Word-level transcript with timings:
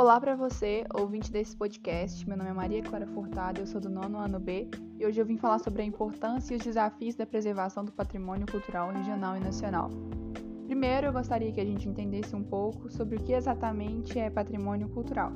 Olá 0.00 0.20
para 0.20 0.36
você, 0.36 0.84
ouvinte 0.94 1.32
desse 1.32 1.56
podcast. 1.56 2.24
Meu 2.28 2.36
nome 2.36 2.50
é 2.50 2.52
Maria 2.52 2.80
Clara 2.80 3.04
Furtado, 3.04 3.60
eu 3.60 3.66
sou 3.66 3.80
do 3.80 3.90
nono 3.90 4.16
ano 4.16 4.38
B 4.38 4.68
e 4.96 5.04
hoje 5.04 5.20
eu 5.20 5.26
vim 5.26 5.36
falar 5.36 5.58
sobre 5.58 5.82
a 5.82 5.84
importância 5.84 6.54
e 6.54 6.56
os 6.56 6.62
desafios 6.62 7.16
da 7.16 7.26
preservação 7.26 7.84
do 7.84 7.90
patrimônio 7.90 8.46
cultural 8.48 8.92
regional 8.92 9.36
e 9.36 9.40
nacional. 9.40 9.90
Primeiro, 10.66 11.08
eu 11.08 11.12
gostaria 11.12 11.50
que 11.50 11.60
a 11.60 11.64
gente 11.64 11.88
entendesse 11.88 12.36
um 12.36 12.44
pouco 12.44 12.88
sobre 12.88 13.16
o 13.16 13.20
que 13.20 13.32
exatamente 13.32 14.20
é 14.20 14.30
patrimônio 14.30 14.88
cultural. 14.88 15.32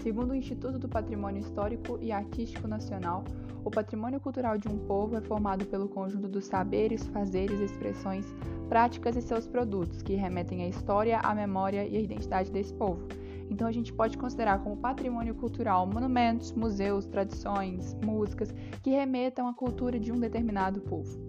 Segundo 0.00 0.30
o 0.30 0.36
Instituto 0.36 0.78
do 0.78 0.88
Patrimônio 0.88 1.40
Histórico 1.40 1.98
e 2.00 2.12
Artístico 2.12 2.68
Nacional, 2.68 3.24
o 3.64 3.70
patrimônio 3.70 4.20
cultural 4.20 4.56
de 4.56 4.68
um 4.68 4.78
povo 4.78 5.16
é 5.16 5.20
formado 5.20 5.66
pelo 5.66 5.88
conjunto 5.88 6.28
dos 6.28 6.44
saberes, 6.44 7.04
fazeres, 7.08 7.58
expressões, 7.58 8.32
práticas 8.68 9.16
e 9.16 9.22
seus 9.22 9.48
produtos, 9.48 10.02
que 10.02 10.14
remetem 10.14 10.62
à 10.62 10.68
história, 10.68 11.18
à 11.18 11.34
memória 11.34 11.84
e 11.84 11.96
à 11.96 12.00
identidade 12.00 12.52
desse 12.52 12.72
povo 12.74 13.08
então 13.50 13.66
a 13.66 13.72
gente 13.72 13.92
pode 13.92 14.16
considerar 14.18 14.62
como 14.62 14.76
patrimônio 14.76 15.34
cultural 15.34 15.86
monumentos, 15.86 16.52
museus, 16.52 17.06
tradições, 17.06 17.94
músicas 18.04 18.54
que 18.82 18.90
remetam 18.90 19.48
à 19.48 19.54
cultura 19.54 19.98
de 19.98 20.12
um 20.12 20.18
determinado 20.18 20.80
povo. 20.80 21.28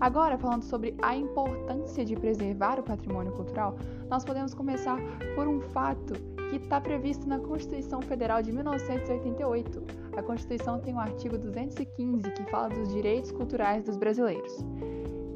Agora, 0.00 0.36
falando 0.36 0.64
sobre 0.64 0.96
a 1.00 1.14
importância 1.16 2.04
de 2.04 2.16
preservar 2.16 2.80
o 2.80 2.82
patrimônio 2.82 3.32
cultural, 3.32 3.76
nós 4.10 4.24
podemos 4.24 4.52
começar 4.52 4.98
por 5.36 5.46
um 5.46 5.60
fato 5.60 6.14
que 6.50 6.56
está 6.56 6.80
previsto 6.80 7.28
na 7.28 7.38
Constituição 7.38 8.02
Federal 8.02 8.42
de 8.42 8.50
1988. 8.50 9.82
A 10.16 10.22
Constituição 10.22 10.80
tem 10.80 10.94
o 10.94 10.98
artigo 10.98 11.38
215 11.38 12.30
que 12.32 12.42
fala 12.50 12.68
dos 12.68 12.92
direitos 12.92 13.30
culturais 13.30 13.84
dos 13.84 13.96
brasileiros. 13.96 14.52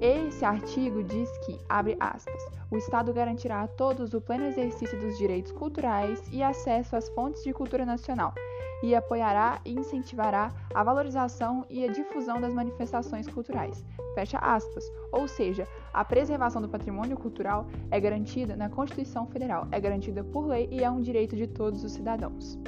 Esse 0.01 0.45
artigo 0.45 1.03
diz 1.03 1.31
que, 1.39 1.59
abre 1.69 1.97
aspas, 1.99 2.43
o 2.71 2.77
Estado 2.77 3.15
garantirá 3.15 3.63
a 3.63 3.69
todos 3.69 4.13
o 4.13 4.21
pleno 4.21 4.45
exercício 4.45 4.99
dos 5.01 5.17
direitos 5.17 5.53
culturais 5.53 6.23
e 6.31 6.43
acesso 6.43 6.97
às 6.97 7.09
fontes 7.09 7.43
de 7.43 7.53
cultura 7.53 7.87
nacional, 7.87 8.35
e 8.83 8.95
apoiará 8.95 9.59
e 9.65 9.73
incentivará 9.73 10.53
a 10.75 10.85
valorização 10.85 11.65
e 11.71 11.83
a 11.83 11.91
difusão 11.91 12.39
das 12.41 12.53
manifestações 12.53 13.27
culturais. 13.27 13.83
Fecha 14.15 14.37
aspas. 14.39 14.85
Ou 15.13 15.27
seja, 15.27 15.67
a 15.95 16.05
preservação 16.05 16.61
do 16.61 16.69
patrimônio 16.69 17.17
cultural 17.17 17.67
é 17.91 17.99
garantida 17.99 18.55
na 18.55 18.69
Constituição 18.69 19.27
Federal, 19.27 19.67
é 19.73 19.81
garantida 19.81 20.23
por 20.23 20.47
lei 20.47 20.69
e 20.71 20.85
é 20.85 20.91
um 20.91 21.01
direito 21.01 21.35
de 21.35 21.47
todos 21.47 21.83
os 21.83 21.93
cidadãos. 21.93 22.59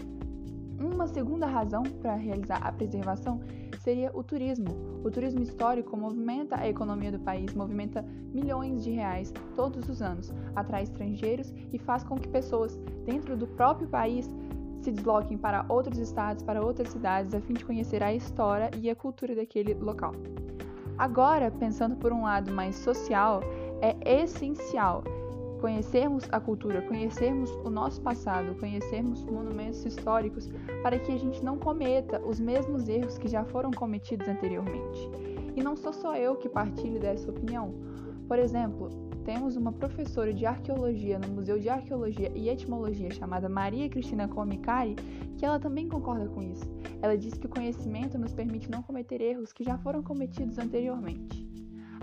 Uma 0.80 1.06
segunda 1.06 1.46
razão 1.46 1.82
para 1.82 2.14
realizar 2.14 2.58
a 2.62 2.72
preservação 2.72 3.40
seria 3.78 4.10
o 4.14 4.22
turismo. 4.22 5.00
O 5.04 5.10
turismo 5.10 5.42
histórico 5.42 5.96
movimenta 5.96 6.56
a 6.56 6.68
economia 6.68 7.12
do 7.12 7.18
país, 7.18 7.54
movimenta 7.54 8.02
milhões 8.32 8.84
de 8.84 8.90
reais 8.90 9.32
todos 9.54 9.88
os 9.88 10.02
anos, 10.02 10.32
atrai 10.54 10.82
estrangeiros 10.82 11.52
e 11.72 11.78
faz 11.78 12.02
com 12.04 12.16
que 12.16 12.28
pessoas 12.28 12.76
dentro 13.04 13.36
do 13.36 13.46
próprio 13.46 13.88
país 13.88 14.30
se 14.80 14.92
desloquem 14.92 15.36
para 15.36 15.64
outros 15.68 15.98
estados, 15.98 16.42
para 16.42 16.64
outras 16.64 16.90
cidades, 16.90 17.34
a 17.34 17.40
fim 17.40 17.54
de 17.54 17.64
conhecer 17.64 18.02
a 18.02 18.14
história 18.14 18.70
e 18.80 18.88
a 18.88 18.94
cultura 18.94 19.34
daquele 19.34 19.74
local. 19.74 20.12
Agora, 20.96 21.50
pensando 21.50 21.96
por 21.96 22.12
um 22.12 22.22
lado 22.22 22.52
mais 22.52 22.76
social, 22.76 23.40
é 23.80 24.22
essencial 24.22 25.04
conhecermos 25.58 26.24
a 26.32 26.40
cultura, 26.40 26.82
conhecermos 26.82 27.50
o 27.64 27.70
nosso 27.70 28.00
passado, 28.00 28.54
conhecermos 28.58 29.24
monumentos 29.24 29.84
históricos, 29.84 30.48
para 30.82 30.98
que 30.98 31.12
a 31.12 31.18
gente 31.18 31.44
não 31.44 31.58
cometa 31.58 32.20
os 32.24 32.40
mesmos 32.40 32.88
erros 32.88 33.18
que 33.18 33.28
já 33.28 33.44
foram 33.44 33.70
cometidos 33.70 34.28
anteriormente. 34.28 35.10
E 35.56 35.62
não 35.62 35.76
sou 35.76 35.92
só 35.92 36.16
eu 36.16 36.36
que 36.36 36.48
partilho 36.48 37.00
dessa 37.00 37.30
opinião. 37.30 37.74
Por 38.28 38.38
exemplo, 38.38 38.90
temos 39.24 39.56
uma 39.56 39.72
professora 39.72 40.32
de 40.32 40.46
arqueologia 40.46 41.18
no 41.18 41.28
Museu 41.28 41.58
de 41.58 41.68
Arqueologia 41.68 42.30
e 42.34 42.48
Etimologia 42.48 43.10
chamada 43.10 43.48
Maria 43.48 43.88
Cristina 43.88 44.28
Comicari, 44.28 44.96
que 45.36 45.44
ela 45.44 45.58
também 45.58 45.88
concorda 45.88 46.28
com 46.28 46.42
isso. 46.42 46.64
Ela 47.00 47.16
diz 47.16 47.34
que 47.34 47.46
o 47.46 47.50
conhecimento 47.50 48.18
nos 48.18 48.32
permite 48.32 48.70
não 48.70 48.82
cometer 48.82 49.20
erros 49.20 49.52
que 49.52 49.64
já 49.64 49.78
foram 49.78 50.02
cometidos 50.02 50.58
anteriormente. 50.58 51.47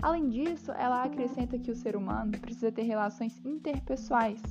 Além 0.02 0.28
disso, 0.28 0.72
ela 0.72 1.02
acrescenta 1.02 1.58
que 1.58 1.70
o 1.70 1.74
ser 1.74 1.96
humano 1.96 2.32
precisa 2.38 2.70
ter 2.70 2.82
relações 2.82 3.40
interpessoais. 3.44 4.42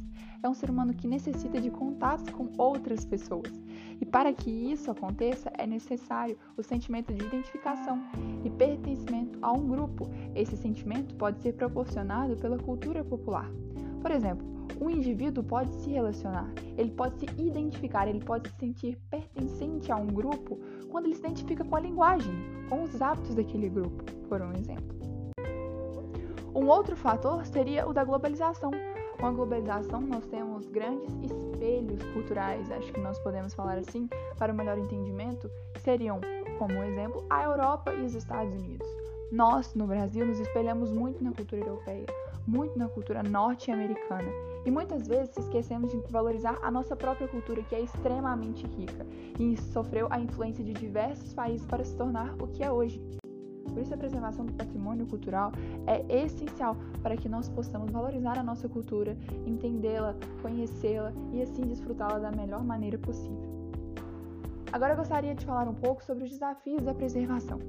É 0.41 0.49
um 0.49 0.53
ser 0.53 0.69
humano 0.69 0.93
que 0.93 1.07
necessita 1.07 1.59
de 1.59 1.69
contatos 1.69 2.29
com 2.29 2.49
outras 2.57 3.05
pessoas. 3.05 3.51
E 3.99 4.05
para 4.05 4.33
que 4.33 4.49
isso 4.49 4.91
aconteça, 4.91 5.51
é 5.57 5.65
necessário 5.65 6.37
o 6.57 6.63
sentimento 6.63 7.13
de 7.13 7.25
identificação 7.25 7.99
e 8.43 8.49
pertencimento 8.49 9.39
a 9.41 9.51
um 9.51 9.67
grupo. 9.67 10.09
Esse 10.35 10.57
sentimento 10.57 11.15
pode 11.15 11.41
ser 11.41 11.53
proporcionado 11.53 12.35
pela 12.35 12.57
cultura 12.57 13.03
popular. 13.03 13.49
Por 14.01 14.11
exemplo, 14.11 14.45
um 14.79 14.89
indivíduo 14.89 15.43
pode 15.43 15.73
se 15.75 15.89
relacionar, 15.89 16.51
ele 16.77 16.91
pode 16.91 17.19
se 17.19 17.25
identificar, 17.41 18.07
ele 18.07 18.19
pode 18.23 18.49
se 18.49 18.55
sentir 18.57 18.97
pertencente 19.09 19.91
a 19.91 19.95
um 19.95 20.07
grupo 20.07 20.59
quando 20.89 21.05
ele 21.05 21.15
se 21.15 21.21
identifica 21.21 21.63
com 21.63 21.75
a 21.75 21.79
linguagem, 21.79 22.33
com 22.69 22.83
os 22.83 23.01
hábitos 23.01 23.35
daquele 23.35 23.69
grupo, 23.69 24.03
por 24.27 24.41
um 24.41 24.51
exemplo. 24.51 24.94
Um 26.55 26.69
outro 26.69 26.95
fator 26.95 27.45
seria 27.45 27.85
o 27.85 27.91
da 27.91 28.05
globalização. 28.05 28.71
Com 29.19 29.25
a 29.27 29.31
globalização, 29.31 29.99
nós 29.99 30.25
temos 30.27 30.65
grandes 30.69 31.13
espelhos 31.21 32.01
culturais, 32.13 32.71
acho 32.71 32.93
que 32.93 32.99
nós 33.01 33.19
podemos 33.19 33.53
falar 33.53 33.77
assim, 33.77 34.07
para 34.37 34.53
o 34.53 34.55
melhor 34.55 34.77
entendimento, 34.77 35.51
seriam, 35.83 36.21
como 36.57 36.81
exemplo, 36.81 37.25
a 37.29 37.43
Europa 37.43 37.93
e 37.93 38.05
os 38.05 38.15
Estados 38.15 38.53
Unidos. 38.53 38.87
Nós, 39.33 39.73
no 39.73 39.85
Brasil, 39.85 40.25
nos 40.25 40.39
espelhamos 40.39 40.91
muito 40.91 41.21
na 41.21 41.33
cultura 41.33 41.61
europeia, 41.61 42.05
muito 42.47 42.79
na 42.79 42.87
cultura 42.87 43.21
norte-americana, 43.21 44.31
e 44.65 44.71
muitas 44.71 45.05
vezes 45.09 45.35
esquecemos 45.35 45.91
de 45.91 45.97
valorizar 46.09 46.57
a 46.61 46.71
nossa 46.71 46.95
própria 46.95 47.27
cultura, 47.27 47.63
que 47.63 47.75
é 47.75 47.81
extremamente 47.81 48.65
rica 48.65 49.05
e 49.37 49.57
sofreu 49.57 50.07
a 50.09 50.21
influência 50.21 50.63
de 50.63 50.71
diversos 50.71 51.33
países 51.33 51.67
para 51.67 51.83
se 51.83 51.97
tornar 51.97 52.33
o 52.41 52.47
que 52.47 52.63
é 52.63 52.71
hoje. 52.71 53.01
Por 53.75 53.81
isso, 53.81 53.93
a 53.93 53.97
preservação 53.97 54.45
do 54.45 54.53
patrimônio 54.53 55.05
cultural 55.05 55.51
é 55.85 56.23
essencial 56.23 56.77
para 57.03 57.17
que 57.17 57.27
nós 57.27 57.49
possamos 57.49 57.91
valorizar 57.91 58.39
a 58.39 58.43
nossa 58.43 58.69
cultura, 58.69 59.17
entendê-la, 59.45 60.15
conhecê-la 60.41 61.11
e 61.33 61.41
assim 61.41 61.63
desfrutá-la 61.63 62.19
da 62.19 62.31
melhor 62.31 62.63
maneira 62.63 62.97
possível. 62.97 63.43
Agora 64.71 64.93
eu 64.93 64.97
gostaria 64.97 65.35
de 65.35 65.45
falar 65.45 65.67
um 65.67 65.73
pouco 65.73 66.01
sobre 66.05 66.23
os 66.23 66.29
desafios 66.29 66.83
da 66.83 66.93
preservação. 66.93 67.59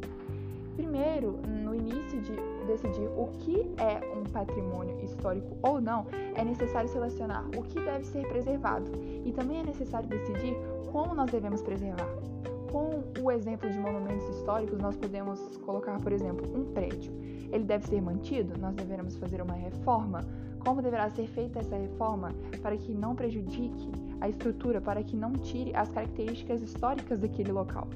Primeiro, 0.76 1.40
no 1.64 1.74
início 1.74 2.20
de 2.20 2.36
decidir 2.68 3.08
o 3.16 3.26
que 3.40 3.68
é 3.82 4.16
um 4.16 4.22
patrimônio 4.30 5.00
histórico 5.00 5.56
ou 5.60 5.80
não, 5.80 6.06
é 6.36 6.44
necessário 6.44 6.88
selecionar 6.88 7.44
o 7.56 7.64
que 7.64 7.80
deve 7.80 8.04
ser 8.04 8.28
preservado 8.28 8.92
e 9.24 9.32
também 9.32 9.58
é 9.58 9.64
necessário 9.64 10.08
decidir 10.08 10.54
como 10.92 11.16
nós 11.16 11.28
devemos 11.32 11.62
preservar. 11.62 12.35
Com 12.76 13.22
o 13.22 13.30
exemplo 13.30 13.70
de 13.70 13.78
monumentos 13.78 14.28
históricos, 14.28 14.78
nós 14.78 14.94
podemos 14.96 15.40
colocar, 15.64 15.98
por 15.98 16.12
exemplo, 16.12 16.46
um 16.54 16.74
prédio. 16.74 17.10
Ele 17.50 17.64
deve 17.64 17.86
ser 17.86 18.02
mantido? 18.02 18.52
Nós 18.58 18.74
devemos 18.74 19.16
fazer 19.16 19.40
uma 19.40 19.54
reforma? 19.54 20.20
Como 20.60 20.82
deverá 20.82 21.08
ser 21.08 21.26
feita 21.26 21.60
essa 21.60 21.74
reforma 21.74 22.34
para 22.60 22.76
que 22.76 22.92
não 22.92 23.16
prejudique 23.16 23.90
a 24.20 24.28
estrutura, 24.28 24.78
para 24.78 25.02
que 25.02 25.16
não 25.16 25.32
tire 25.32 25.74
as 25.74 25.88
características 25.88 26.60
históricas 26.60 27.18
daquele 27.18 27.50
local? 27.50 27.88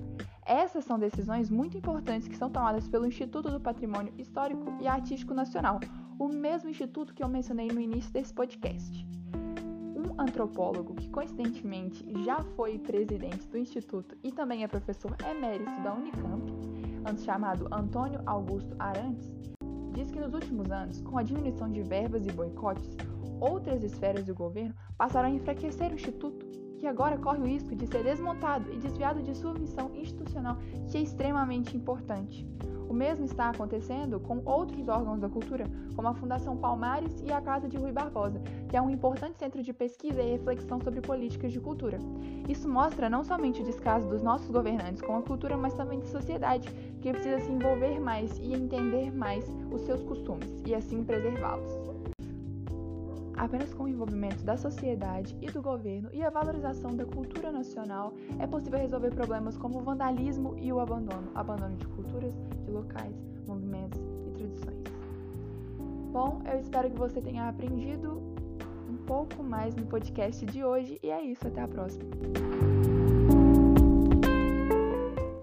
Essas 0.46 0.86
são 0.86 0.98
decisões 0.98 1.50
muito 1.50 1.76
importantes 1.76 2.26
que 2.26 2.36
são 2.38 2.48
tomadas 2.48 2.88
pelo 2.88 3.04
Instituto 3.04 3.50
do 3.50 3.60
Patrimônio 3.60 4.14
Histórico 4.16 4.64
e 4.80 4.88
Artístico 4.88 5.34
Nacional, 5.34 5.78
o 6.18 6.26
mesmo 6.26 6.70
instituto 6.70 7.12
que 7.12 7.22
eu 7.22 7.28
mencionei 7.28 7.68
no 7.68 7.80
início 7.80 8.10
desse 8.10 8.32
podcast 8.32 9.06
antropólogo 10.20 10.94
que 10.94 11.08
coincidentemente 11.08 12.04
já 12.24 12.42
foi 12.54 12.78
presidente 12.78 13.48
do 13.48 13.56
instituto 13.56 14.16
e 14.22 14.30
também 14.30 14.62
é 14.62 14.68
professor 14.68 15.16
emérito 15.28 15.80
da 15.82 15.94
Unicamp, 15.94 16.52
antes 17.06 17.24
chamado 17.24 17.66
Antônio 17.72 18.20
Augusto 18.26 18.76
Arantes, 18.78 19.32
diz 19.94 20.10
que 20.10 20.20
nos 20.20 20.34
últimos 20.34 20.70
anos, 20.70 21.00
com 21.00 21.16
a 21.16 21.22
diminuição 21.22 21.72
de 21.72 21.82
verbas 21.82 22.26
e 22.26 22.32
boicotes, 22.32 22.96
outras 23.40 23.82
esferas 23.82 24.26
do 24.26 24.34
governo 24.34 24.74
passaram 24.98 25.28
a 25.28 25.32
enfraquecer 25.32 25.90
o 25.90 25.94
instituto, 25.94 26.46
que 26.80 26.86
agora 26.86 27.18
corre 27.18 27.38
o 27.38 27.46
risco 27.46 27.76
de 27.76 27.86
ser 27.86 28.02
desmontado 28.02 28.72
e 28.72 28.78
desviado 28.78 29.22
de 29.22 29.36
sua 29.36 29.52
missão 29.52 29.90
institucional, 29.94 30.56
que 30.90 30.96
é 30.96 31.02
extremamente 31.02 31.76
importante. 31.76 32.48
O 32.88 32.92
mesmo 32.92 33.24
está 33.24 33.50
acontecendo 33.50 34.18
com 34.18 34.42
outros 34.44 34.88
órgãos 34.88 35.20
da 35.20 35.28
cultura, 35.28 35.64
como 35.94 36.08
a 36.08 36.14
Fundação 36.14 36.56
Palmares 36.56 37.22
e 37.24 37.32
a 37.32 37.40
Casa 37.40 37.68
de 37.68 37.76
Rui 37.76 37.92
Barbosa, 37.92 38.40
que 38.68 38.76
é 38.76 38.82
um 38.82 38.90
importante 38.90 39.38
centro 39.38 39.62
de 39.62 39.72
pesquisa 39.72 40.20
e 40.20 40.32
reflexão 40.32 40.80
sobre 40.80 41.00
políticas 41.00 41.52
de 41.52 41.60
cultura. 41.60 41.98
Isso 42.48 42.68
mostra 42.68 43.08
não 43.08 43.22
somente 43.22 43.60
o 43.60 43.64
descaso 43.64 44.08
dos 44.08 44.22
nossos 44.22 44.50
governantes 44.50 45.02
com 45.02 45.16
a 45.16 45.22
cultura, 45.22 45.56
mas 45.56 45.74
também 45.74 46.00
da 46.00 46.06
sociedade, 46.06 46.68
que 47.00 47.12
precisa 47.12 47.38
se 47.38 47.52
envolver 47.52 48.00
mais 48.00 48.36
e 48.38 48.54
entender 48.54 49.14
mais 49.14 49.44
os 49.70 49.82
seus 49.82 50.02
costumes 50.02 50.60
e 50.66 50.74
assim 50.74 51.04
preservá-los. 51.04 51.99
Apenas 53.40 53.72
com 53.72 53.84
o 53.84 53.88
envolvimento 53.88 54.44
da 54.44 54.54
sociedade 54.54 55.34
e 55.40 55.50
do 55.50 55.62
governo 55.62 56.10
e 56.12 56.22
a 56.22 56.28
valorização 56.28 56.94
da 56.94 57.06
cultura 57.06 57.50
nacional 57.50 58.12
é 58.38 58.46
possível 58.46 58.78
resolver 58.78 59.14
problemas 59.14 59.56
como 59.56 59.78
o 59.78 59.82
vandalismo 59.82 60.54
e 60.58 60.70
o 60.70 60.78
abandono, 60.78 61.30
abandono 61.34 61.74
de 61.74 61.86
culturas, 61.86 62.34
de 62.66 62.70
locais, 62.70 63.16
movimentos 63.46 63.98
e 64.26 64.30
tradições. 64.32 64.84
Bom, 66.12 66.42
eu 66.52 66.60
espero 66.60 66.90
que 66.90 66.98
você 66.98 67.22
tenha 67.22 67.48
aprendido 67.48 68.20
um 68.86 68.98
pouco 69.06 69.42
mais 69.42 69.74
no 69.74 69.86
podcast 69.86 70.44
de 70.44 70.62
hoje. 70.62 70.98
E 71.02 71.10
é 71.10 71.22
isso, 71.22 71.48
até 71.48 71.62
a 71.62 71.68
próxima. 71.68 72.10